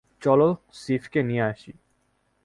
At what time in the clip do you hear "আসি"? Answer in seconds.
1.43-1.71